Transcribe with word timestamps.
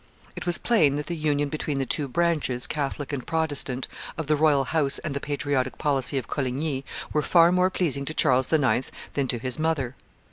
It 0.35 0.47
was 0.47 0.57
plain 0.57 0.95
that 0.95 1.05
the 1.05 1.15
union 1.15 1.49
between 1.49 1.77
the 1.77 1.85
two 1.85 2.07
branches, 2.07 2.65
Catholic 2.65 3.13
and 3.13 3.23
Protestant, 3.27 3.87
of 4.17 4.25
the 4.25 4.35
royal 4.35 4.63
house 4.63 4.97
and 4.97 5.13
the 5.13 5.19
patriotic 5.19 5.77
policy 5.77 6.17
of 6.17 6.27
Coligny 6.27 6.83
were 7.13 7.21
far 7.21 7.51
more 7.51 7.69
pleasing 7.69 8.05
to 8.05 8.13
Charles 8.15 8.51
IX. 8.51 8.89
than 9.13 9.27
to 9.27 9.37
his 9.37 9.59
mother. 9.59 9.95